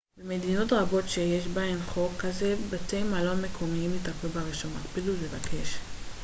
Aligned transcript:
במדינות 0.17 0.73
רבות 0.73 1.09
שיש 1.09 1.47
בהן 1.47 1.77
חוק 1.85 2.11
כזה 2.19 2.55
בתי 2.69 3.03
מלון 3.03 3.41
מקומיים 3.41 3.95
יטפלו 3.95 4.29
ברישום 4.29 4.71
הקפידו 4.81 5.11
לבקש 5.11 5.77